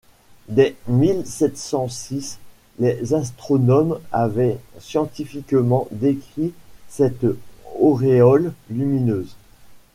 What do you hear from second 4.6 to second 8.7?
scientifiquement décrit cette auréole